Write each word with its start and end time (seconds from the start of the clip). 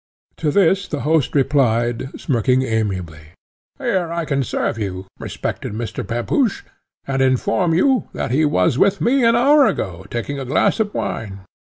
To 0.37 0.49
this 0.49 0.87
the 0.87 1.01
host 1.01 1.35
replied, 1.35 2.19
smirking 2.19 2.63
amiably, 2.63 3.33
"Here 3.77 4.11
I 4.11 4.25
can 4.25 4.41
serve 4.41 4.79
you, 4.79 5.05
respected 5.19 5.73
Mr. 5.73 6.03
Pepusch, 6.03 6.63
and 7.05 7.21
inform 7.21 7.75
you, 7.75 8.09
that 8.11 8.31
he 8.31 8.43
was 8.43 8.79
with 8.79 8.99
me 8.99 9.23
an 9.23 9.35
hour 9.35 9.67
ago, 9.67 10.07
taking 10.09 10.39
a 10.39 10.45
glass 10.45 10.79
of 10.79 10.91
wine. 10.95 11.41